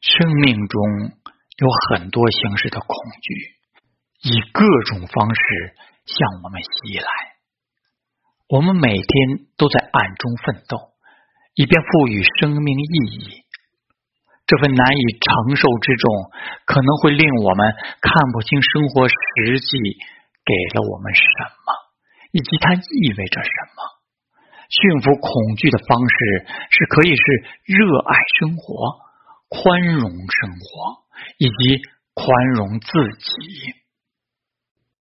[0.00, 0.80] 生命中
[1.56, 2.88] 有很多形式的恐
[3.22, 3.56] 惧，
[4.22, 5.40] 以各种方式
[6.06, 7.08] 向我们袭来。
[8.48, 9.06] 我们每天
[9.56, 10.92] 都在暗中奋斗，
[11.54, 13.44] 以便赋予生命意义。
[14.44, 16.30] 这份难以承受之重，
[16.66, 19.78] 可能会令我们看不清生活实际
[20.44, 21.22] 给了我们什
[21.64, 21.72] 么，
[22.32, 23.71] 以及它意味着什么。
[24.72, 27.22] 驯服恐惧的方式是可以是
[27.66, 28.96] 热爱生活、
[29.48, 31.04] 宽容生活
[31.36, 31.82] 以及
[32.14, 33.81] 宽容自己。